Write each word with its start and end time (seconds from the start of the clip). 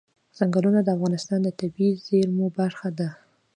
ځنګلونه 0.37 0.79
د 0.83 0.87
افغانستان 0.95 1.39
د 1.43 1.49
طبیعي 1.59 1.91
زیرمو 2.05 2.45
برخه 2.59 2.89
ده. 2.99 3.09